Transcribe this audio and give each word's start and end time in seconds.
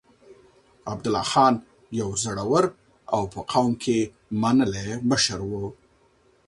عبدالله 0.91 1.23
خان 1.31 1.53
يو 1.99 2.09
زړور 2.23 2.65
او 3.15 3.21
په 3.33 3.39
قوم 3.51 3.71
کې 3.83 3.97
منلی 4.41 4.89
مشر 5.09 5.39
و. 5.49 5.53